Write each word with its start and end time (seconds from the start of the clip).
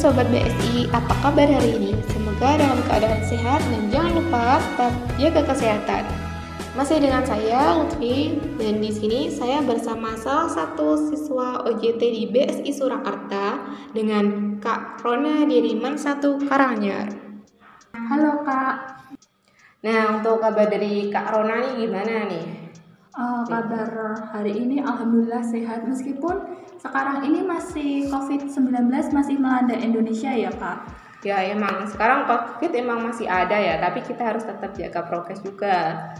Sobat 0.00 0.32
BSI, 0.32 0.88
apa 0.96 1.12
kabar 1.20 1.44
hari 1.44 1.76
ini? 1.76 1.92
Semoga 2.08 2.56
dalam 2.56 2.80
keadaan 2.88 3.20
sehat 3.20 3.60
dan 3.68 3.92
jangan 3.92 4.16
lupa 4.16 4.56
tetap 4.56 4.92
jaga 5.20 5.42
kesehatan. 5.52 6.08
Masih 6.72 7.04
dengan 7.04 7.20
saya 7.20 7.76
Lutfi 7.76 8.40
dan 8.56 8.80
di 8.80 8.88
sini 8.96 9.28
saya 9.28 9.60
bersama 9.60 10.16
salah 10.16 10.48
satu 10.48 10.96
siswa 11.12 11.68
OJT 11.68 12.00
di 12.00 12.24
BSI 12.32 12.72
Surakarta 12.72 13.60
dengan 13.92 14.56
Kak 14.56 15.04
Rona 15.04 15.44
Diriman 15.44 16.00
1 16.00 16.48
Karanganyar. 16.48 17.12
Halo 17.92 18.40
Kak. 18.40 19.04
Nah, 19.84 20.16
untuk 20.16 20.40
kabar 20.40 20.64
dari 20.64 21.12
Kak 21.12 21.28
Rona 21.28 21.60
nih 21.60 21.76
gimana 21.76 22.24
nih? 22.24 22.72
Uh, 23.12 23.44
kabar 23.44 24.16
hari 24.32 24.64
ini 24.64 24.80
alhamdulillah 24.80 25.44
sehat 25.44 25.84
meskipun 25.84 26.56
sekarang 26.80 27.28
ini 27.28 27.44
masih 27.44 28.08
COVID-19 28.08 28.88
masih 29.12 29.36
melanda 29.36 29.76
Indonesia 29.76 30.32
ya 30.32 30.48
Kak. 30.48 30.88
Ya 31.20 31.44
emang 31.52 31.84
sekarang 31.84 32.24
COVID 32.24 32.72
emang 32.72 33.04
masih 33.04 33.28
ada 33.28 33.52
ya, 33.52 33.76
tapi 33.76 34.00
kita 34.00 34.24
harus 34.24 34.40
tetap 34.48 34.72
jaga 34.72 35.04
prokes 35.04 35.44
juga. 35.44 36.16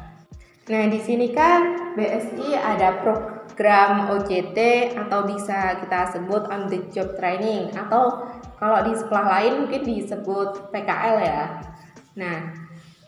Nah 0.68 0.84
di 0.92 1.00
sini 1.00 1.32
kan 1.32 1.96
BSI 1.96 2.52
ada 2.52 3.00
program 3.00 4.12
OJT 4.12 4.92
atau 5.00 5.24
bisa 5.24 5.80
kita 5.80 6.12
sebut 6.12 6.44
on 6.52 6.68
the 6.68 6.84
job 6.92 7.16
training 7.16 7.72
atau 7.72 8.28
kalau 8.60 8.84
di 8.84 8.92
sekolah 8.92 9.40
lain 9.40 9.64
mungkin 9.64 9.80
disebut 9.80 10.68
PKL 10.68 11.16
ya. 11.24 11.42
Nah 12.20 12.38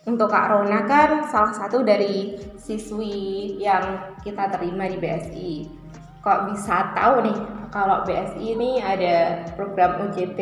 untuk 0.08 0.32
Kak 0.32 0.48
Rona 0.48 0.88
kan 0.88 1.28
salah 1.28 1.52
satu 1.52 1.84
dari 1.84 2.40
siswi 2.56 3.60
yang 3.60 4.16
kita 4.24 4.48
terima 4.48 4.88
di 4.88 4.96
BSI. 4.96 5.81
Kok 6.22 6.54
bisa 6.54 6.94
tahu 6.94 7.26
nih 7.26 7.38
kalau 7.74 8.06
BSI 8.06 8.54
ini 8.54 8.78
ada 8.78 9.42
program 9.58 10.06
OJT? 10.06 10.38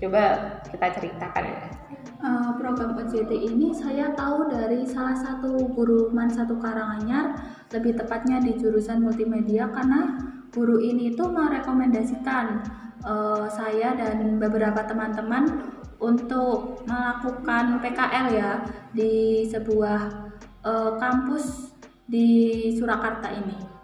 Coba 0.00 0.56
kita 0.64 0.86
ceritakan 0.96 1.44
ya. 1.44 1.60
Uh, 2.18 2.56
program 2.56 2.96
OJT 2.96 3.28
ini 3.36 3.76
saya 3.76 4.08
tahu 4.16 4.48
dari 4.48 4.88
salah 4.88 5.12
satu 5.12 5.68
guru 5.76 6.08
Man 6.16 6.32
satu 6.32 6.56
Karanganyar, 6.56 7.36
lebih 7.76 8.00
tepatnya 8.00 8.40
di 8.40 8.56
jurusan 8.56 9.04
multimedia 9.04 9.68
karena 9.68 10.16
guru 10.48 10.80
ini 10.80 11.12
itu 11.12 11.28
merekomendasikan 11.28 12.64
uh, 13.04 13.44
saya 13.52 13.92
dan 14.00 14.40
beberapa 14.40 14.80
teman-teman 14.88 15.60
untuk 16.00 16.88
melakukan 16.88 17.84
PKL 17.84 18.26
ya 18.32 18.64
di 18.96 19.44
sebuah 19.44 20.32
uh, 20.64 20.96
kampus 20.96 21.76
di 22.08 22.72
Surakarta 22.80 23.28
ini. 23.28 23.77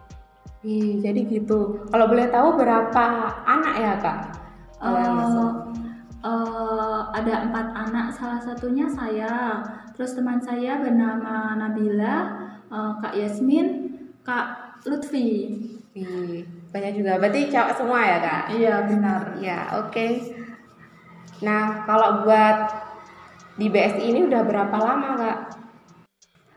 Ih, 0.64 0.96
jadi 1.04 1.20
gitu. 1.28 1.84
Kalau 1.92 2.08
boleh 2.08 2.32
tahu 2.32 2.56
berapa 2.56 3.04
anak 3.44 3.74
ya 3.76 3.92
kak? 4.00 4.18
Uh, 4.80 5.68
uh, 6.24 7.00
ada 7.12 7.44
empat 7.44 7.66
anak, 7.76 8.16
salah 8.16 8.40
satunya 8.40 8.88
saya. 8.88 9.60
Terus 9.92 10.16
teman 10.16 10.40
saya 10.40 10.80
bernama 10.80 11.52
Nabila, 11.54 12.16
uh, 12.72 12.96
Kak 12.98 13.12
Yasmin, 13.12 13.92
Kak 14.24 14.80
Lutfi. 14.88 15.60
Ih, 15.94 16.42
banyak 16.72 16.92
juga. 16.96 17.20
Berarti 17.20 17.52
cewek 17.52 17.76
semua 17.78 18.00
ya 18.02 18.18
kak? 18.18 18.44
Iya 18.56 18.74
benar. 18.88 19.22
Ya 19.38 19.58
oke. 19.78 19.92
Okay. 19.94 20.12
Nah, 21.44 21.84
kalau 21.84 22.24
buat 22.24 22.72
di 23.60 23.70
BSI 23.70 24.02
ini 24.10 24.20
udah 24.26 24.42
berapa 24.42 24.76
lama, 24.80 25.10
Kak? 25.14 25.38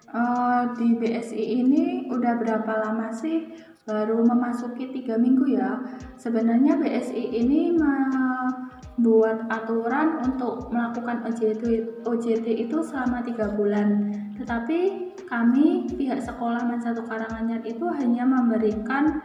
Uh, 0.07 0.61
di 0.79 0.95
BSI 0.95 1.43
ini 1.61 1.83
udah 2.09 2.33
berapa 2.39 2.71
lama 2.87 3.11
sih? 3.11 3.51
Baru 3.87 4.19
memasuki 4.19 4.91
tiga 4.91 5.15
minggu 5.15 5.55
ya. 5.55 5.79
Sebenarnya 6.19 6.75
BSI 6.75 7.23
ini 7.39 7.71
membuat 7.71 9.47
aturan 9.47 10.19
untuk 10.27 10.67
melakukan 10.75 11.23
OJT, 11.23 11.63
OJT 12.03 12.67
itu 12.67 12.83
selama 12.83 13.23
tiga 13.23 13.55
bulan. 13.55 14.11
Tetapi 14.35 14.79
kami 15.31 15.87
pihak 15.95 16.19
sekolah 16.19 16.67
Man 16.67 16.83
Satu 16.83 17.07
Karanganyar 17.07 17.63
itu 17.63 17.87
hanya 17.95 18.27
memberikan 18.27 19.23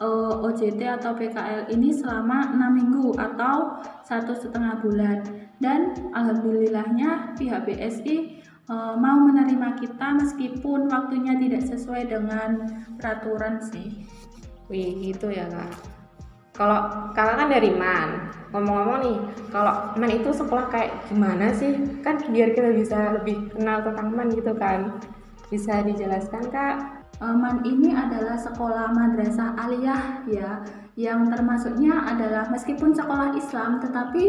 uh, 0.00 0.38
eh, 0.38 0.46
OJT 0.54 0.80
atau 1.02 1.12
PKL 1.16 1.72
ini 1.72 1.92
selama 1.92 2.52
enam 2.52 2.72
minggu 2.76 3.16
atau 3.16 3.80
satu 4.04 4.32
setengah 4.36 4.80
bulan 4.80 5.24
dan 5.58 5.96
alhamdulillahnya 6.12 7.36
pihak 7.36 7.64
BSI 7.64 8.44
mau 8.72 9.18
menerima 9.22 9.78
kita 9.78 10.18
meskipun 10.18 10.90
waktunya 10.90 11.38
tidak 11.38 11.62
sesuai 11.70 12.10
dengan 12.10 12.82
peraturan 12.98 13.62
sih. 13.62 14.06
Wih 14.66 14.98
gitu 14.98 15.30
ya 15.30 15.46
kak. 15.46 15.70
Kalau 16.56 17.12
kakak 17.12 17.36
kan 17.36 17.48
dari 17.52 17.68
MAN, 17.68 18.32
ngomong-ngomong 18.48 18.98
nih, 19.04 19.18
kalau 19.52 19.92
MAN 20.00 20.08
itu 20.08 20.32
sekolah 20.32 20.72
kayak 20.72 21.04
gimana 21.12 21.52
sih? 21.52 21.76
Kan 22.00 22.16
biar 22.32 22.56
kita 22.56 22.72
bisa 22.72 23.20
lebih 23.20 23.52
kenal 23.52 23.84
tentang 23.84 24.16
MAN 24.16 24.32
gitu 24.32 24.56
kan. 24.56 24.96
Bisa 25.52 25.84
dijelaskan 25.84 26.48
kak? 26.48 26.76
Man 27.16 27.64
ini 27.64 27.96
adalah 27.96 28.36
sekolah 28.36 28.92
madrasah 28.92 29.56
aliyah 29.56 30.28
ya, 30.28 30.60
yang 31.00 31.32
termasuknya 31.32 31.96
adalah 32.12 32.44
meskipun 32.52 32.92
sekolah 32.92 33.32
Islam 33.32 33.80
tetapi 33.80 34.24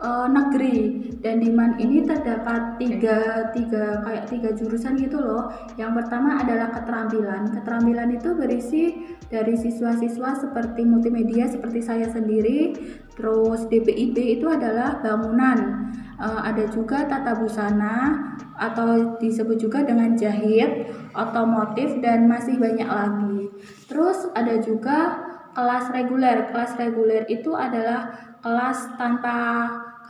uh, 0.00 0.26
negeri 0.26 1.12
dan 1.20 1.38
di 1.44 1.52
Man 1.52 1.76
ini 1.76 2.02
terdapat 2.08 2.80
tiga 2.80 3.48
tiga 3.52 4.00
kayak 4.02 4.24
tiga 4.32 4.50
jurusan 4.56 4.96
gitu 4.96 5.20
loh. 5.20 5.52
Yang 5.76 6.02
pertama 6.02 6.40
adalah 6.40 6.72
keterampilan. 6.72 7.52
Keterampilan 7.60 8.08
itu 8.16 8.28
berisi 8.34 8.84
dari 9.28 9.54
siswa-siswa 9.54 10.40
seperti 10.40 10.82
multimedia 10.88 11.46
seperti 11.46 11.84
saya 11.84 12.08
sendiri, 12.08 12.74
terus 13.14 13.68
DPIB 13.68 14.40
itu 14.40 14.46
adalah 14.48 14.98
bangunan. 15.04 15.92
Uh, 16.20 16.44
ada 16.44 16.68
juga 16.68 17.08
tata 17.08 17.32
busana 17.32 18.12
atau 18.60 19.16
disebut 19.16 19.56
juga 19.56 19.80
dengan 19.80 20.12
jahit, 20.20 20.92
otomotif 21.16 21.96
dan 22.04 22.28
masih 22.28 22.60
banyak 22.60 22.84
lagi. 22.84 23.48
Terus 23.88 24.28
ada 24.36 24.60
juga 24.60 25.16
kelas 25.56 25.88
reguler. 25.96 26.52
Kelas 26.52 26.76
reguler 26.76 27.24
itu 27.32 27.56
adalah 27.56 28.12
kelas 28.44 29.00
tanpa 29.00 29.36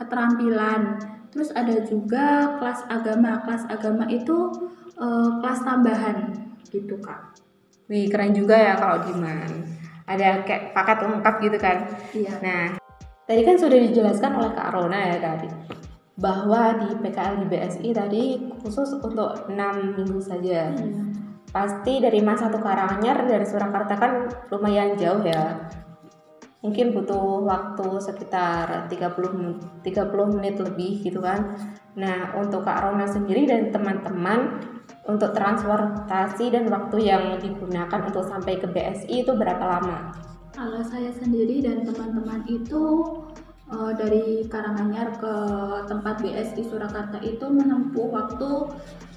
keterampilan. 0.01 0.97
Terus 1.31 1.53
ada 1.53 1.77
juga 1.85 2.57
kelas 2.57 2.89
agama. 2.89 3.39
Kelas 3.45 3.63
agama 3.69 4.09
itu 4.09 4.49
uh, 4.97 5.39
kelas 5.39 5.61
tambahan 5.61 6.17
gitu, 6.73 6.97
Kak. 6.99 7.37
Wih, 7.87 8.09
keren 8.09 8.33
juga 8.33 8.57
ya 8.57 8.73
kalau 8.75 9.05
Diman. 9.05 9.67
Ada 10.09 10.43
kayak 10.43 10.73
paket 10.73 10.97
lengkap 11.05 11.35
gitu 11.45 11.57
kan. 11.61 11.77
Iya. 12.11 12.33
Nah, 12.41 12.63
tadi 13.29 13.41
kan 13.47 13.55
sudah 13.55 13.77
dijelaskan 13.79 14.31
oleh 14.35 14.51
Kak 14.57 14.69
Rona 14.75 14.99
ya 15.11 15.17
tadi 15.21 15.49
bahwa 16.21 16.77
di 16.77 16.87
PKL 17.01 17.35
di 17.41 17.45
BSI 17.49 17.89
tadi 17.95 18.23
khusus 18.61 18.93
untuk 19.01 19.49
enam 19.49 19.97
minggu 19.97 20.21
saja. 20.21 20.69
Hmm. 20.69 21.11
Pasti 21.51 21.99
dari 21.99 22.23
masa 22.23 22.47
satu 22.47 22.63
Karanganyar 22.63 23.27
dari 23.27 23.43
Surakarta 23.43 23.97
kan 23.97 24.11
lumayan 24.53 24.95
jauh 24.95 25.19
ya. 25.25 25.67
Mungkin 26.61 26.93
butuh 26.93 27.41
waktu 27.41 27.87
sekitar 27.97 28.85
30 28.85 29.81
30 29.81 30.35
menit 30.37 30.61
lebih 30.61 31.01
gitu 31.01 31.17
kan. 31.17 31.57
Nah, 31.97 32.37
untuk 32.37 32.61
Kak 32.63 32.85
Rona 32.85 33.09
sendiri 33.09 33.49
dan 33.49 33.73
teman-teman 33.73 34.61
untuk 35.09 35.33
transportasi 35.33 36.53
dan 36.53 36.69
waktu 36.69 37.09
yang 37.09 37.41
digunakan 37.41 37.99
untuk 38.05 38.21
sampai 38.29 38.61
ke 38.61 38.69
BSI 38.69 39.25
itu 39.25 39.33
berapa 39.33 39.63
lama? 39.65 40.13
Kalau 40.53 40.85
saya 40.85 41.09
sendiri 41.09 41.65
dan 41.65 41.81
teman-teman 41.81 42.45
itu 42.45 43.09
uh, 43.73 43.91
dari 43.97 44.45
Karanganyar 44.45 45.17
ke 45.17 45.35
tempat 45.89 46.21
BSI 46.21 46.61
Surakarta 46.61 47.17
itu 47.25 47.49
menempuh 47.49 48.13
waktu 48.13 48.49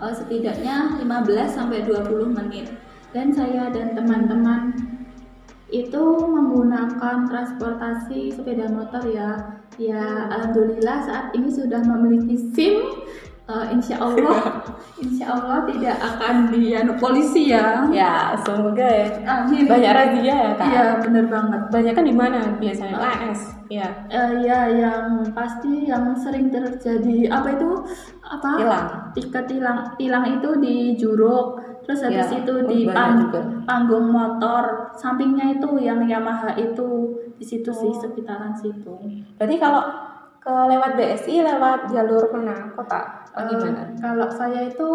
uh, 0.01 0.15
setidaknya 0.15 0.97
15 0.97 1.05
sampai 1.53 1.85
20 1.85 2.33
menit. 2.33 2.73
Dan 3.15 3.31
saya 3.31 3.71
dan 3.71 3.95
teman-teman 3.95 4.75
itu 5.75 6.05
menggunakan 6.23 7.27
transportasi 7.27 8.31
sepeda 8.31 8.71
motor 8.71 9.03
ya. 9.11 9.59
Ya, 9.75 10.31
alhamdulillah 10.31 11.03
saat 11.03 11.27
ini 11.35 11.51
sudah 11.51 11.83
memiliki 11.83 12.39
SIM. 12.55 12.79
Uh, 13.45 13.69
insya 13.77 14.01
Allah 14.01 14.65
insya 15.05 15.37
Allah 15.37 15.69
tidak 15.69 16.01
akan 16.01 16.49
dianu 16.49 16.97
polisi 16.97 17.53
ya. 17.53 17.85
Ya 17.93 18.33
semoga 18.41 18.89
ya. 18.89 19.05
Amin. 19.29 19.69
banyak 19.69 19.93
razia 19.93 20.33
ya 20.33 20.51
kak. 20.57 20.65
Iya 20.65 20.85
bener 21.05 21.25
banget. 21.29 21.61
Banyak 21.69 21.93
kan 21.93 22.05
di 22.09 22.15
mana 22.17 22.41
biasanya? 22.57 22.97
LS 22.97 23.41
ya 23.69 23.89
uh, 24.09 24.33
ya 24.41 24.61
yang 24.73 25.25
pasti 25.37 25.89
yang 25.89 26.17
sering 26.17 26.49
terjadi 26.49 27.29
apa 27.29 27.53
itu? 27.53 27.71
Apa? 28.25 28.51
Tilang. 28.57 28.89
Tiket 29.13 29.45
tilang 29.45 29.79
tilang 30.01 30.25
itu 30.41 30.49
di 30.65 30.97
Juruk 30.97 31.61
terus 31.85 32.01
habis 32.01 32.33
ya, 32.33 32.41
itu 32.41 32.53
oh, 32.53 32.65
di 32.65 32.89
pang, 32.89 33.29
panggung 33.69 34.09
motor 34.09 34.91
sampingnya 34.97 35.61
itu 35.61 35.69
yang 35.79 36.01
Yamaha 36.05 36.57
itu 36.57 37.13
di 37.37 37.45
situ 37.45 37.71
oh. 37.71 37.77
sih 37.77 37.93
sekitaran 37.93 38.57
situ. 38.57 38.97
Berarti 39.37 39.57
kalau 39.61 39.85
ke 40.45 40.53
lewat 40.53 40.97
BSI 41.01 41.41
lewat 41.41 41.89
jalur 41.89 42.29
mana? 42.33 42.69
Kota? 42.77 43.25
Uh, 43.35 43.49
gimana? 43.51 43.91
kalau 43.99 44.29
saya 44.31 44.69
itu 44.69 44.91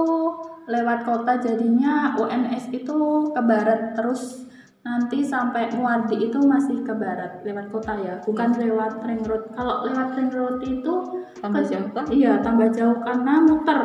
lewat 0.69 1.03
kota 1.03 1.41
jadinya 1.41 2.13
UNS 2.15 2.71
itu 2.71 2.97
ke 3.33 3.41
barat 3.41 3.97
terus 3.97 4.47
nanti 4.79 5.25
sampai 5.25 5.73
Muardi 5.75 6.29
itu 6.29 6.39
masih 6.39 6.85
ke 6.85 6.93
barat 6.95 7.41
lewat 7.43 7.67
kota 7.73 7.97
ya. 7.99 8.15
Bukan 8.23 8.55
lewat 8.55 9.03
ring 9.03 9.25
road. 9.25 9.51
Kalau 9.57 9.83
lewat 9.89 10.15
ring 10.15 10.31
road 10.31 10.57
itu 10.63 10.93
Tambah 11.41 11.61
kan- 11.65 11.69
jauh 11.69 11.89
kah? 11.91 12.05
iya 12.13 12.39
tambah 12.39 12.69
jauh 12.71 12.97
karena 13.03 13.33
muter 13.43 13.81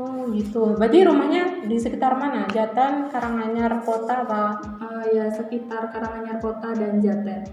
Oh 0.00 0.24
gitu. 0.32 0.80
Berarti 0.80 1.04
rumahnya 1.04 1.68
di 1.68 1.76
sekitar 1.76 2.16
mana? 2.16 2.48
Jatan, 2.48 3.12
Karanganyar, 3.12 3.84
kota 3.84 4.24
apa? 4.24 4.56
Eh, 4.80 5.20
ya 5.20 5.28
sekitar 5.28 5.92
Karanganyar 5.92 6.40
kota 6.40 6.72
dan 6.72 7.04
Jaten 7.04 7.44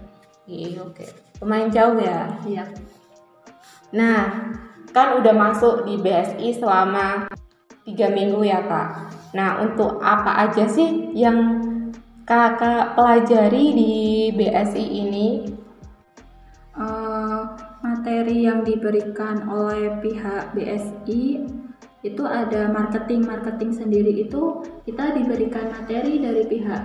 Iya 0.48 0.80
oke. 0.80 1.04
Lumayan 1.44 1.68
jauh 1.68 2.00
ya. 2.00 2.24
iya 2.48 2.64
Nah, 3.92 4.48
kan 4.96 5.20
udah 5.20 5.34
masuk 5.36 5.84
di 5.84 6.00
BSI 6.00 6.56
selama 6.56 7.28
tiga 7.84 8.08
minggu 8.08 8.40
ya 8.48 8.64
kak. 8.64 9.12
Nah, 9.36 9.60
untuk 9.60 10.00
apa 10.00 10.48
aja 10.48 10.64
sih 10.64 11.12
yang 11.12 11.60
kakak 12.24 12.96
pelajari 12.96 13.76
di 13.76 13.92
BSI 14.32 14.84
ini? 14.88 15.28
Eh, 16.80 17.40
materi 17.84 18.48
yang 18.48 18.64
diberikan 18.64 19.44
oleh 19.52 20.00
pihak 20.00 20.56
BSI 20.56 21.44
itu 22.06 22.22
ada 22.22 22.70
marketing 22.70 23.26
marketing 23.26 23.74
sendiri 23.74 24.22
itu 24.22 24.62
kita 24.86 25.18
diberikan 25.18 25.66
materi 25.74 26.22
dari 26.22 26.46
pihak 26.46 26.82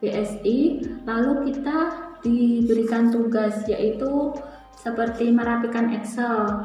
BSI 0.00 0.58
lalu 1.04 1.52
kita 1.52 1.78
diberikan 2.24 3.12
tugas 3.12 3.60
yaitu 3.68 4.32
seperti 4.80 5.28
merapikan 5.32 5.92
Excel 5.92 6.64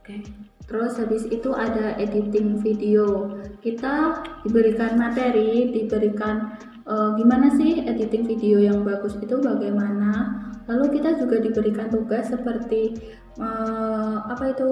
Oke. 0.00 0.26
Terus 0.66 0.92
habis 1.02 1.26
itu 1.30 1.50
ada 1.54 1.98
editing 1.98 2.62
video. 2.62 3.36
Kita 3.58 4.22
diberikan 4.46 4.98
materi, 4.98 5.70
diberikan 5.70 6.56
eh, 6.86 7.10
gimana 7.18 7.50
sih 7.54 7.82
editing 7.84 8.26
video 8.26 8.58
yang 8.62 8.86
bagus 8.86 9.18
itu 9.18 9.38
bagaimana. 9.38 10.40
Lalu 10.70 10.98
kita 10.98 11.18
juga 11.18 11.42
diberikan 11.42 11.90
tugas 11.90 12.30
seperti 12.30 12.96
eh, 13.38 14.16
apa 14.24 14.54
itu 14.54 14.70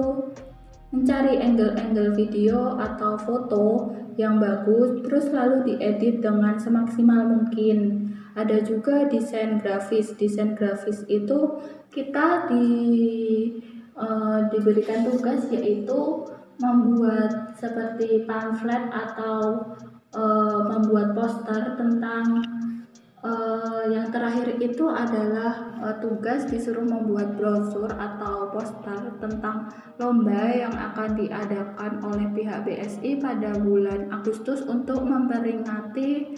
mencari 0.89 1.37
angle-angle 1.37 2.17
video 2.17 2.73
atau 2.81 3.13
foto 3.17 3.93
yang 4.17 4.41
bagus, 4.41 4.99
terus 5.05 5.29
lalu 5.29 5.73
diedit 5.73 6.19
dengan 6.19 6.57
semaksimal 6.57 7.29
mungkin. 7.29 8.09
Ada 8.33 8.65
juga 8.65 9.05
desain 9.05 9.61
grafis. 9.61 10.17
Desain 10.17 10.57
grafis 10.57 11.05
itu 11.05 11.61
kita 11.93 12.49
di 12.49 12.67
eh, 13.93 14.39
diberikan 14.49 15.05
tugas 15.05 15.45
yaitu 15.53 16.25
membuat 16.59 17.55
seperti 17.55 18.27
pamflet 18.27 18.89
atau 18.91 19.71
eh, 20.11 20.61
membuat 20.67 21.13
poster 21.13 21.77
tentang 21.77 22.43
eh, 23.23 23.83
yang 23.91 24.07
terakhir 24.11 24.59
itu 24.63 24.85
adalah 24.87 25.75
eh, 25.83 25.95
tugas 25.99 26.47
disuruh 26.47 26.83
membuat 26.83 27.35
brosur 27.35 27.91
atau 27.91 28.47
poster 28.51 29.11
tentang 29.19 29.67
lomba 29.99 30.51
yang 30.51 30.71
akan 30.71 31.19
diadakan 31.19 31.99
oleh 32.03 32.27
pihak 32.31 32.63
BSI 32.63 33.19
pada 33.19 33.55
bulan 33.59 34.07
Agustus 34.11 34.63
untuk 34.63 35.03
memperingati 35.03 36.35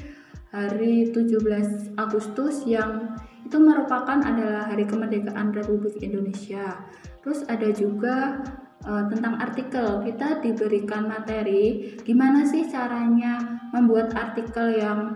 hari 0.51 1.07
17 1.09 1.95
Agustus 1.95 2.67
yang 2.67 3.15
itu 3.47 3.57
merupakan 3.57 4.19
adalah 4.21 4.67
hari 4.67 4.87
kemerdekaan 4.87 5.51
Republik 5.51 5.99
Indonesia. 5.99 6.81
Terus 7.21 7.43
ada 7.45 7.69
juga 7.71 8.41
eh, 8.85 9.03
tentang 9.11 9.37
artikel. 9.37 10.01
Kita 10.01 10.41
diberikan 10.41 11.05
materi 11.05 11.93
gimana 12.01 12.41
sih 12.47 12.65
caranya 12.65 13.61
membuat 13.69 14.15
artikel 14.17 14.81
yang 14.81 15.15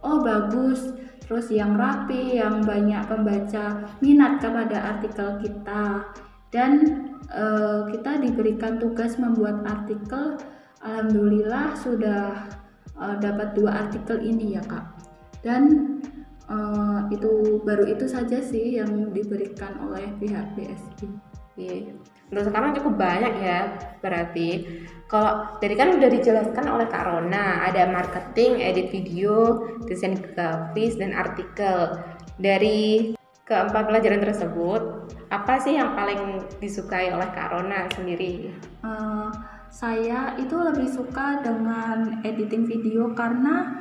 oh 0.00 0.18
bagus, 0.24 0.92
terus 1.24 1.52
yang 1.52 1.76
rapi, 1.76 2.40
yang 2.40 2.64
banyak 2.64 3.06
pembaca 3.06 3.86
minat 4.02 4.40
kepada 4.42 4.96
artikel 4.96 5.38
kita. 5.38 6.10
Dan 6.50 6.72
eh, 7.30 7.80
kita 7.94 8.18
diberikan 8.18 8.82
tugas 8.82 9.14
membuat 9.20 9.62
artikel. 9.62 10.34
Alhamdulillah 10.82 11.76
sudah 11.78 12.50
eh, 12.98 13.16
dapat 13.22 13.54
dua 13.54 13.86
artikel 13.86 14.18
ini 14.18 14.58
ya 14.58 14.62
kak. 14.66 14.86
Dan 15.44 15.62
eh, 16.50 17.00
itu 17.14 17.62
baru 17.62 17.86
itu 17.86 18.10
saja 18.10 18.42
sih 18.42 18.82
yang 18.82 19.14
diberikan 19.14 19.78
oleh 19.86 20.10
pihak 20.18 20.58
BSI. 20.58 21.08
Iya. 21.60 21.94
Untuk 22.30 22.46
sekarang 22.46 22.78
cukup 22.78 22.94
banyak 22.94 23.34
ya 23.42 23.74
berarti. 23.98 24.50
Kalau 25.10 25.58
tadi 25.58 25.74
kan 25.74 25.98
udah 25.98 26.06
dijelaskan 26.06 26.70
oleh 26.70 26.86
Kak 26.86 27.10
Rona, 27.10 27.66
ada 27.66 27.90
marketing, 27.90 28.62
edit 28.62 28.94
video, 28.94 29.66
desain 29.90 30.14
grafis 30.14 30.94
dan 30.94 31.10
artikel. 31.10 31.98
Dari 32.38 33.18
keempat 33.42 33.90
pelajaran 33.90 34.22
tersebut, 34.22 35.10
apa 35.34 35.58
sih 35.58 35.74
yang 35.74 35.98
paling 35.98 36.46
disukai 36.62 37.10
oleh 37.10 37.26
Kak 37.34 37.50
Rona 37.50 37.90
sendiri? 37.90 38.54
Eh, 38.86 39.28
saya 39.74 40.38
itu 40.38 40.54
lebih 40.54 40.86
suka 40.86 41.42
dengan 41.42 42.22
editing 42.22 42.70
video 42.70 43.10
karena 43.10 43.74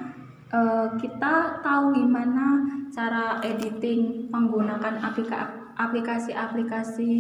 eh, 0.50 0.88
kita 0.98 1.62
tahu 1.62 1.94
gimana 1.94 2.66
cara 2.90 3.38
editing 3.46 4.34
menggunakan 4.34 4.98
aplika- 5.06 5.59
aplikasi-aplikasi 5.80 7.12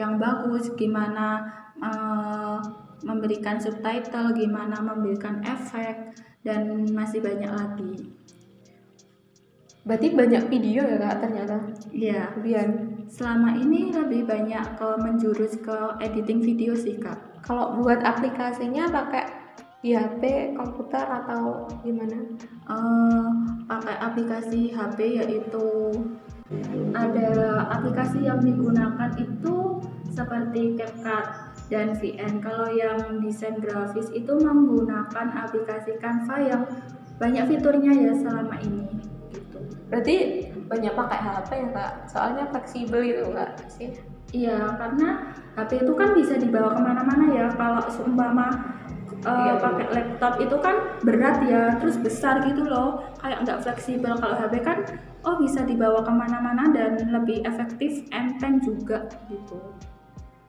yang 0.00 0.16
bagus, 0.16 0.72
gimana 0.74 1.44
eh, 1.78 2.58
memberikan 3.04 3.60
subtitle, 3.60 4.34
gimana 4.34 4.80
memberikan 4.80 5.44
efek 5.44 6.16
dan 6.42 6.88
masih 6.90 7.20
banyak 7.20 7.52
lagi. 7.52 7.92
Berarti 9.88 10.12
banyak 10.12 10.42
video 10.52 10.84
ya 10.84 11.00
Kak 11.00 11.16
ternyata. 11.24 11.56
Iya, 11.88 12.36
Kemudian 12.36 12.68
selama 13.08 13.56
ini 13.56 13.88
lebih 13.88 14.28
banyak 14.28 14.76
ke 14.76 14.88
menjurus 15.00 15.56
ke 15.64 15.76
editing 16.04 16.44
video 16.44 16.76
sih 16.76 17.00
kak. 17.00 17.16
kalau 17.40 17.80
buat 17.80 18.04
aplikasinya 18.04 18.84
pakai 18.92 19.24
di 19.80 19.94
HP, 19.94 20.52
komputer 20.58 21.06
atau 21.06 21.70
gimana? 21.80 22.18
Eh, 22.68 23.28
pakai 23.64 23.96
aplikasi 24.02 24.74
HP 24.74 25.22
yaitu 25.22 25.94
ada 26.96 27.28
aplikasi 27.68 28.24
yang 28.24 28.40
digunakan 28.40 29.12
itu 29.20 29.84
seperti 30.08 30.80
CapCut 30.80 31.26
dan 31.68 31.92
VN. 32.00 32.40
Kalau 32.40 32.72
yang 32.72 33.20
desain 33.20 33.60
grafis 33.60 34.08
itu 34.16 34.32
menggunakan 34.40 35.28
aplikasi 35.44 36.00
Canva 36.00 36.36
yang 36.40 36.62
banyak 37.20 37.44
fiturnya 37.52 37.92
ya 37.92 38.12
selama 38.16 38.56
ini. 38.64 38.88
Gitu. 39.28 39.58
Berarti 39.92 40.16
banyak 40.68 40.92
pakai 40.96 41.18
HP 41.20 41.48
ya 41.52 41.68
kak? 41.76 41.92
Soalnya 42.08 42.44
fleksibel 42.48 43.00
gitu 43.04 43.22
nggak 43.28 43.52
sih? 43.68 43.92
Iya, 44.28 44.76
karena 44.76 45.32
HP 45.56 45.84
itu 45.84 45.92
kan 45.96 46.12
bisa 46.12 46.36
dibawa 46.36 46.76
ke 46.76 46.80
mana-mana 46.80 47.24
ya. 47.32 47.46
Kalau 47.56 47.84
seumpama 47.92 48.48
uh, 49.26 49.58
pakai 49.58 49.86
laptop 49.90 50.38
itu 50.38 50.56
kan 50.60 50.76
berat 51.02 51.38
ya, 51.46 51.74
terus 51.80 51.96
besar 51.98 52.44
gitu 52.46 52.66
loh, 52.66 53.02
kayak 53.18 53.42
nggak 53.46 53.62
fleksibel. 53.64 54.14
Kalau 54.18 54.36
HP 54.36 54.62
kan, 54.62 54.84
oh 55.26 55.38
bisa 55.40 55.64
dibawa 55.66 56.04
ke 56.04 56.12
mana-mana 56.12 56.70
dan 56.70 57.10
lebih 57.10 57.42
efektif, 57.42 58.06
enteng 58.14 58.62
juga 58.62 59.08
gitu. 59.26 59.58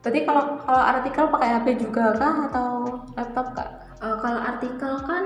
Berarti 0.00 0.20
kalau 0.24 0.56
kalau 0.64 0.84
artikel 0.84 1.24
pakai 1.28 1.50
HP 1.60 1.66
juga 1.76 2.16
kah 2.16 2.34
atau 2.48 2.68
laptop 3.16 3.46
kak? 3.52 3.68
Uh, 4.00 4.16
kalau 4.16 4.40
artikel 4.40 4.96
kan 5.04 5.24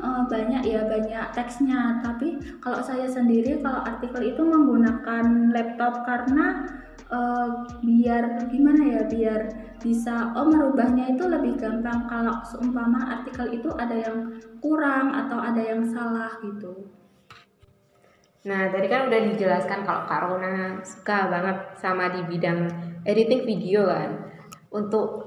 uh, 0.00 0.24
banyak 0.24 0.64
ya 0.64 0.80
banyak 0.88 1.26
teksnya, 1.36 2.00
tapi 2.00 2.40
kalau 2.56 2.80
saya 2.80 3.04
sendiri 3.04 3.60
kalau 3.60 3.84
artikel 3.84 4.24
itu 4.24 4.40
menggunakan 4.40 5.52
laptop 5.52 6.08
karena 6.08 6.64
uh, 7.14 7.48
biar 7.78 8.50
gimana 8.50 8.82
ya 8.82 9.02
biar 9.06 9.40
bisa 9.78 10.34
oh 10.34 10.50
merubahnya 10.50 11.14
itu 11.14 11.24
lebih 11.30 11.54
gampang 11.60 12.10
kalau 12.10 12.42
seumpama 12.42 13.20
artikel 13.20 13.54
itu 13.54 13.70
ada 13.78 13.94
yang 13.94 14.18
kurang 14.58 15.14
atau 15.14 15.38
ada 15.38 15.62
yang 15.62 15.86
salah 15.86 16.34
gitu. 16.42 16.90
Nah 18.44 18.68
tadi 18.68 18.86
kan 18.90 19.08
udah 19.08 19.20
dijelaskan 19.32 19.88
kalau 19.88 20.02
Kak 20.04 20.20
Rona 20.20 20.82
suka 20.84 21.32
banget 21.32 21.58
sama 21.80 22.12
di 22.12 22.20
bidang 22.28 22.68
editing 23.06 23.46
video 23.46 23.88
kan. 23.88 24.10
Untuk 24.74 25.24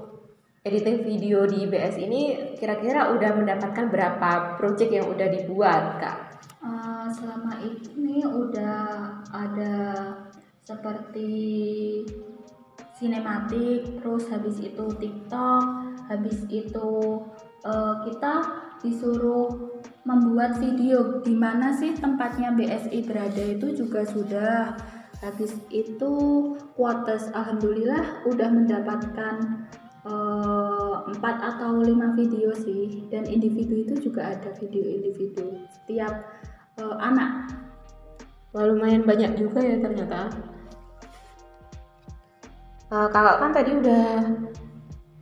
editing 0.62 1.02
video 1.02 1.48
di 1.48 1.64
BS 1.64 1.96
ini 1.98 2.52
kira-kira 2.60 3.14
udah 3.16 3.30
mendapatkan 3.32 3.88
berapa 3.88 4.60
project 4.60 4.90
yang 4.92 5.06
udah 5.08 5.28
dibuat 5.32 5.82
kak? 6.02 6.18
Uh, 6.60 7.06
selama 7.08 7.56
ini 7.62 8.26
udah 8.26 9.08
ada 9.32 9.74
seperti 10.68 11.32
sinematik, 13.00 14.04
terus 14.04 14.28
habis 14.28 14.60
itu 14.60 14.84
TikTok, 15.00 15.64
habis 16.12 16.44
itu 16.52 17.24
uh, 17.64 18.04
kita 18.04 18.34
disuruh 18.84 19.48
membuat 20.04 20.60
video. 20.60 21.24
Di 21.24 21.32
mana 21.32 21.72
sih 21.72 21.96
tempatnya 21.96 22.52
BSI 22.52 23.08
berada 23.08 23.40
itu 23.40 23.72
juga 23.72 24.04
sudah. 24.04 24.76
Habis 25.18 25.50
itu 25.74 26.12
kuotas 26.78 27.26
alhamdulillah 27.34 28.22
udah 28.22 28.48
mendapatkan 28.54 29.66
eh, 30.06 30.96
empat 31.10 31.36
atau 31.42 31.82
lima 31.82 32.14
video 32.14 32.54
sih. 32.54 33.02
Dan 33.10 33.26
individu 33.26 33.82
itu 33.82 33.98
juga 33.98 34.30
ada 34.38 34.54
video 34.62 34.86
individu. 34.86 35.58
Setiap 35.74 36.14
eh, 36.78 36.96
anak. 37.02 37.50
Wah, 38.54 38.64
lumayan 38.64 39.02
banyak 39.02 39.34
juga 39.42 39.58
ya 39.58 39.82
ternyata. 39.82 40.30
Uh, 42.88 43.04
kakak 43.12 43.36
kan 43.36 43.50
tadi 43.52 43.70
udah 43.76 44.08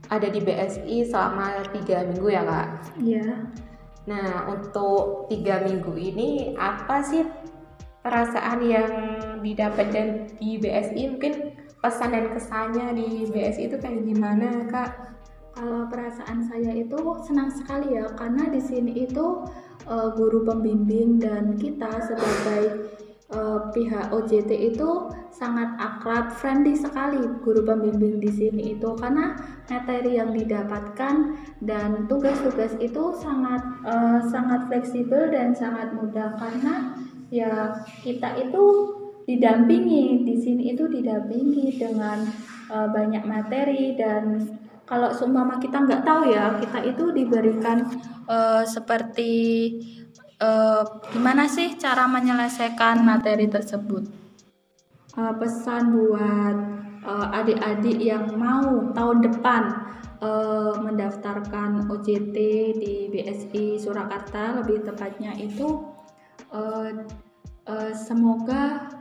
ada 0.07 0.29
di 0.31 0.39
BSI 0.39 1.03
selama 1.11 1.67
tiga 1.75 2.07
minggu 2.07 2.29
ya 2.31 2.43
kak? 2.47 2.69
Iya. 3.03 3.51
Nah 4.07 4.47
untuk 4.55 5.27
tiga 5.27 5.67
minggu 5.67 5.91
ini 5.99 6.55
apa 6.55 7.03
sih 7.03 7.27
perasaan 8.07 8.63
yang 8.63 8.93
didapatkan 9.43 10.39
di 10.39 10.63
BSI 10.63 11.03
mungkin 11.11 11.59
pesan 11.83 12.15
dan 12.15 12.31
kesannya 12.31 12.87
di 12.95 13.27
BSI 13.35 13.67
itu 13.67 13.77
kayak 13.83 14.07
gimana 14.07 14.71
kak? 14.71 14.91
Kalau 15.57 15.91
perasaan 15.91 16.47
saya 16.47 16.71
itu 16.71 16.99
senang 17.27 17.51
sekali 17.51 17.99
ya 17.99 18.07
karena 18.15 18.47
di 18.47 18.63
sini 18.63 19.11
itu 19.11 19.43
uh, 19.91 20.09
guru 20.15 20.45
pembimbing 20.47 21.19
dan 21.19 21.59
kita 21.59 21.91
sebagai 22.05 22.93
uh, 23.33 23.73
pihak 23.73 24.13
OJT 24.13 24.77
itu 24.77 25.11
sangat 25.33 25.75
akrab, 26.07 26.31
friendly 26.39 26.79
sekali 26.79 27.19
guru 27.43 27.67
pembimbing 27.67 28.23
di 28.23 28.31
sini 28.31 28.79
itu. 28.79 28.95
Karena 28.95 29.35
materi 29.67 30.15
yang 30.15 30.31
didapatkan 30.31 31.35
dan 31.67 32.07
tugas-tugas 32.07 32.79
itu 32.79 33.11
sangat 33.19 33.59
uh, 33.83 34.23
sangat 34.31 34.71
fleksibel 34.71 35.35
dan 35.35 35.51
sangat 35.51 35.91
mudah. 35.99 36.39
Karena 36.39 36.95
ya 37.35 37.75
kita 38.07 38.39
itu 38.39 38.65
didampingi 39.27 40.23
di 40.23 40.39
sini 40.39 40.79
itu 40.79 40.87
didampingi 40.87 41.75
dengan 41.75 42.23
uh, 42.71 42.87
banyak 42.87 43.27
materi. 43.27 43.99
Dan 43.99 44.47
kalau 44.87 45.11
seumpama 45.11 45.59
kita 45.59 45.83
nggak 45.83 46.07
tahu 46.07 46.31
ya 46.31 46.55
kita 46.63 46.87
itu 46.87 47.11
diberikan 47.11 47.83
uh, 48.31 48.63
seperti 48.63 49.35
uh, 50.39 50.87
gimana 51.11 51.51
sih 51.51 51.75
cara 51.75 52.07
menyelesaikan 52.07 53.03
materi 53.03 53.51
tersebut. 53.51 54.26
Uh, 55.17 55.33
pesan 55.41 55.97
buat 55.97 56.57
adik-adik 57.33 57.97
uh, 57.97 58.05
yang 58.05 58.37
mau 58.37 58.93
tahun 58.93 59.25
depan 59.25 59.63
uh, 60.21 60.77
mendaftarkan 60.81 61.89
OJT 61.89 62.37
di 62.77 63.09
BSI 63.13 63.81
Surakarta, 63.81 64.61
lebih 64.61 64.85
tepatnya 64.85 65.33
itu 65.37 65.89
uh, 66.53 66.91
uh, 67.65 67.93
semoga 67.93 68.93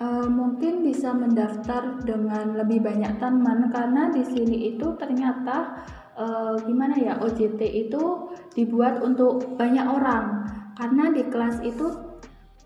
uh, 0.00 0.28
mungkin 0.28 0.82
bisa 0.86 1.12
mendaftar 1.12 2.02
dengan 2.02 2.56
lebih 2.56 2.82
banyak 2.82 3.18
teman. 3.18 3.70
Karena 3.70 4.10
di 4.10 4.22
sini 4.24 4.74
itu 4.74 4.94
ternyata 4.96 5.82
uh, 6.16 6.54
gimana 6.64 6.96
ya 6.96 7.14
OJT 7.20 7.60
itu 7.62 8.32
dibuat 8.54 9.02
untuk 9.02 9.56
banyak 9.56 9.86
orang. 9.86 10.46
Karena 10.76 11.08
di 11.08 11.24
kelas 11.24 11.64
itu 11.64 12.05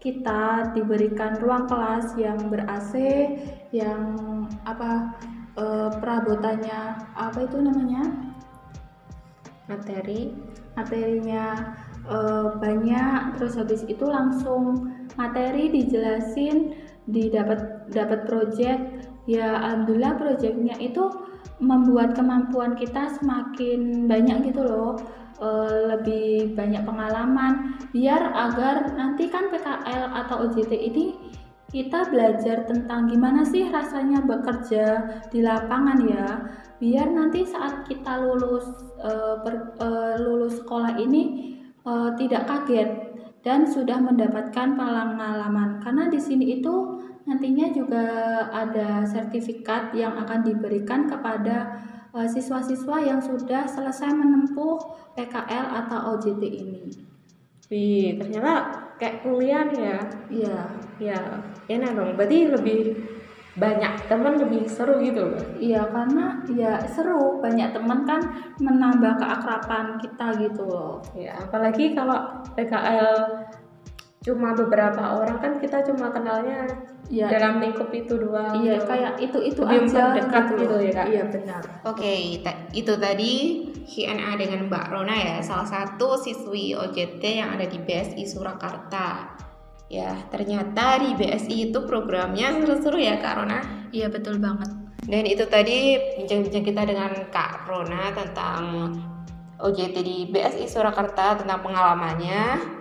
kita 0.00 0.72
diberikan 0.72 1.36
ruang 1.44 1.68
kelas 1.68 2.16
yang 2.16 2.48
ber 2.48 2.64
AC 2.64 2.96
yang 3.70 4.16
apa 4.64 5.12
uh, 5.60 5.92
perabotannya 6.00 7.04
apa 7.14 7.38
itu 7.44 7.60
namanya? 7.60 8.08
Materi. 9.68 10.32
Materinya 10.74 11.76
uh, 12.08 12.56
banyak 12.56 13.36
terus 13.36 13.60
habis 13.60 13.84
itu 13.84 14.08
langsung 14.08 14.88
materi 15.20 15.68
dijelasin 15.68 16.74
didapat 17.04 17.86
dapat 17.92 18.24
project. 18.24 18.80
Ya 19.28 19.60
alhamdulillah 19.60 20.16
projectnya 20.16 20.80
itu 20.80 21.06
membuat 21.60 22.16
kemampuan 22.16 22.72
kita 22.72 23.20
semakin 23.20 24.08
banyak 24.08 24.50
gitu 24.50 24.64
loh 24.64 24.96
e, 25.40 25.48
lebih 25.96 26.52
banyak 26.52 26.84
pengalaman 26.84 27.80
biar 27.90 28.20
agar 28.30 28.92
nanti 28.94 29.32
kan 29.32 29.48
PKL 29.48 30.12
atau 30.12 30.46
OJT 30.46 30.72
ini 30.76 31.16
kita 31.70 32.10
belajar 32.10 32.66
tentang 32.66 33.06
gimana 33.06 33.46
sih 33.46 33.70
rasanya 33.70 34.26
bekerja 34.26 34.84
di 35.30 35.38
lapangan 35.40 35.98
ya. 36.02 36.28
Biar 36.82 37.06
nanti 37.14 37.46
saat 37.46 37.86
kita 37.86 38.20
lulus 38.20 38.66
e, 39.00 39.10
per, 39.40 39.78
e, 39.78 39.88
lulus 40.22 40.60
sekolah 40.60 40.98
ini 40.98 41.54
e, 41.80 41.92
tidak 42.18 42.44
kaget 42.50 42.90
dan 43.40 43.64
sudah 43.64 43.96
mendapatkan 44.02 44.76
pengalaman. 44.76 45.80
Karena 45.80 46.10
di 46.12 46.20
sini 46.20 46.60
itu 46.60 47.00
nantinya 47.24 47.70
juga 47.72 48.04
ada 48.50 49.04
sertifikat 49.04 49.94
yang 49.96 50.16
akan 50.18 50.40
diberikan 50.44 51.08
kepada 51.08 51.56
uh, 51.68 51.99
siswa-siswa 52.14 52.96
yang 53.02 53.20
sudah 53.22 53.66
selesai 53.66 54.10
menempuh 54.10 54.78
PKL 55.14 55.66
atau 55.86 56.16
OJT 56.16 56.42
ini. 56.42 56.84
Wih, 57.70 58.18
ternyata 58.18 58.82
kayak 58.98 59.22
kuliah 59.22 59.66
ya. 59.70 59.98
Iya. 60.26 60.58
Ya, 60.98 61.20
enak 61.70 61.94
dong. 61.94 62.18
Berarti 62.18 62.50
lebih 62.50 62.80
banyak 63.54 64.06
teman 64.06 64.38
lebih 64.38 64.66
seru 64.66 64.98
gitu. 65.02 65.38
Iya, 65.58 65.86
karena 65.90 66.42
ya 66.50 66.82
seru, 66.86 67.38
banyak 67.38 67.74
teman 67.74 68.06
kan 68.06 68.20
menambah 68.58 69.18
keakraban 69.18 69.98
kita 70.02 70.26
gitu 70.38 70.66
loh. 70.66 71.02
Ya, 71.14 71.38
apalagi 71.38 71.94
kalau 71.94 72.42
PKL 72.58 73.46
cuma 74.20 74.52
beberapa 74.52 75.16
orang 75.16 75.40
kan 75.40 75.52
kita 75.56 75.80
cuma 75.86 76.12
kenalnya 76.12 76.68
ya. 77.10 77.26
dalam 77.26 77.58
lingkup 77.58 77.90
itu 77.90 78.14
doang 78.16 78.62
iya 78.62 78.78
gitu. 78.78 78.86
kayak 78.86 79.12
itu 79.18 79.38
itu 79.42 79.60
Lebih 79.66 79.90
aja 79.90 80.02
dekat 80.14 80.44
gitu, 80.46 80.62
gitu 80.62 80.76
ya 80.78 80.92
kak? 80.94 81.06
Iya 81.10 81.24
benar. 81.28 81.62
Oke 81.84 81.98
okay, 81.98 82.20
itu 82.72 82.92
tadi 82.96 83.32
Q&A 83.90 84.30
dengan 84.38 84.70
Mbak 84.70 84.86
Rona 84.94 85.16
ya. 85.18 85.36
Salah 85.42 85.66
satu 85.66 86.14
siswi 86.14 86.78
OJT 86.78 87.22
yang 87.26 87.58
ada 87.58 87.66
di 87.66 87.82
BSI 87.82 88.22
Surakarta. 88.24 89.34
Ya 89.90 90.14
ternyata 90.30 91.02
di 91.02 91.18
BSI 91.18 91.74
itu 91.74 91.78
programnya 91.82 92.54
seru-seru 92.62 93.02
ya 93.02 93.18
Kak 93.18 93.34
Rona? 93.42 93.60
Iya 93.90 94.06
betul 94.06 94.38
banget. 94.38 94.70
Dan 95.02 95.26
itu 95.26 95.42
tadi 95.50 95.98
bincang-bincang 96.14 96.62
kita 96.62 96.82
dengan 96.86 97.10
Kak 97.34 97.66
Rona 97.66 98.14
tentang 98.14 98.94
OJT 99.58 99.96
di 100.00 100.16
BSI 100.30 100.70
Surakarta 100.70 101.42
tentang 101.42 101.58
pengalamannya. 101.66 102.78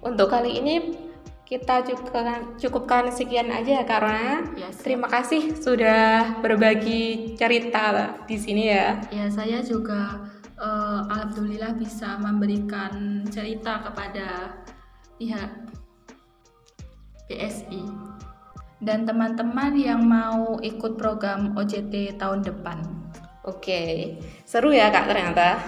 Untuk 0.00 0.32
kali 0.32 0.60
ini 0.60 1.03
kita 1.44 1.84
cukupkan, 1.84 2.56
cukupkan 2.56 3.04
sekian 3.12 3.52
aja 3.52 3.84
karena 3.84 4.40
yes. 4.56 4.80
terima 4.80 5.12
kasih 5.12 5.52
sudah 5.52 6.40
berbagi 6.40 7.36
cerita 7.36 8.16
di 8.24 8.36
sini 8.40 8.72
ya. 8.72 8.96
Ya 9.12 9.28
saya 9.28 9.60
juga 9.60 10.24
uh, 10.56 11.04
alhamdulillah 11.12 11.76
bisa 11.76 12.16
memberikan 12.16 13.22
cerita 13.28 13.84
kepada 13.84 14.56
pihak 15.20 15.52
PSI 17.28 17.84
dan 18.80 19.04
teman-teman 19.04 19.76
yang 19.76 20.00
mau 20.00 20.56
ikut 20.64 20.96
program 20.96 21.52
OJT 21.60 22.16
tahun 22.16 22.40
depan. 22.40 22.80
Oke, 23.44 24.16
seru 24.48 24.72
ya 24.72 24.88
kak 24.88 25.12
ternyata. 25.12 25.60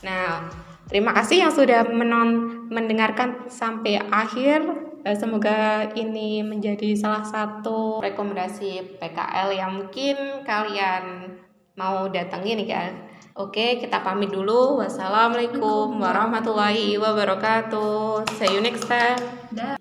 Nah, 0.00 0.48
terima 0.88 1.12
kasih 1.12 1.44
yang 1.44 1.52
sudah 1.52 1.84
menon 1.84 2.64
mendengarkan 2.72 3.52
sampai 3.52 4.00
akhir 4.08 4.87
semoga 5.14 5.88
ini 5.94 6.42
menjadi 6.42 6.92
salah 6.98 7.22
satu 7.22 8.02
rekomendasi 8.02 8.98
PKL 8.98 9.48
yang 9.54 9.70
mungkin 9.78 10.42
kalian 10.42 11.34
mau 11.78 12.10
datengin 12.10 12.66
ya. 12.66 12.90
Oke, 13.38 13.78
kita 13.78 14.02
pamit 14.02 14.34
dulu. 14.34 14.82
Wassalamualaikum 14.82 16.02
warahmatullahi 16.02 16.98
wabarakatuh. 16.98 18.26
See 18.34 18.50
you 18.50 18.58
next 18.58 18.90
time. 18.90 19.22
Dah. 19.54 19.77